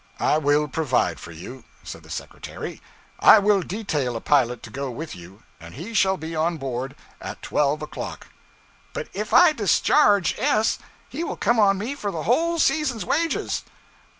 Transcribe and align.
'I 0.19 0.39
will 0.39 0.67
provide 0.67 1.19
for 1.19 1.31
you,' 1.31 1.63
said 1.83 2.01
the 2.01 2.09
secretary. 2.09 2.81
'I 3.19 3.37
will 3.37 3.61
detail 3.61 4.15
a 4.15 4.19
pilot 4.19 4.63
to 4.63 4.71
go 4.71 4.89
with 4.89 5.15
you, 5.15 5.43
and 5.59 5.75
he 5.75 5.93
shall 5.93 6.17
be 6.17 6.35
on 6.35 6.57
board 6.57 6.95
at 7.21 7.43
twelve 7.43 7.83
o'clock.' 7.83 8.25
'But 8.93 9.09
if 9.13 9.31
I 9.31 9.51
discharge 9.51 10.33
S, 10.39 10.79
he 11.07 11.23
will 11.23 11.37
come 11.37 11.59
on 11.59 11.77
me 11.77 11.93
for 11.93 12.09
the 12.09 12.23
whole 12.23 12.57
season's 12.57 13.05
wages.' 13.05 13.63